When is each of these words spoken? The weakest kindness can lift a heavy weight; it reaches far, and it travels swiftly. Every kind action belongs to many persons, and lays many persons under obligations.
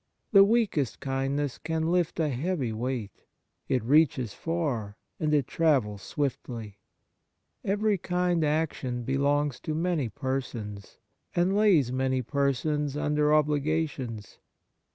The 0.31 0.43
weakest 0.43 0.99
kindness 0.99 1.59
can 1.59 1.91
lift 1.91 2.19
a 2.19 2.29
heavy 2.29 2.73
weight; 2.73 3.11
it 3.67 3.83
reaches 3.83 4.33
far, 4.33 4.97
and 5.19 5.31
it 5.31 5.45
travels 5.45 6.01
swiftly. 6.01 6.79
Every 7.63 7.99
kind 7.99 8.43
action 8.43 9.03
belongs 9.03 9.59
to 9.59 9.75
many 9.75 10.09
persons, 10.09 10.97
and 11.35 11.55
lays 11.55 11.91
many 11.91 12.23
persons 12.23 12.97
under 12.97 13.31
obligations. 13.31 14.39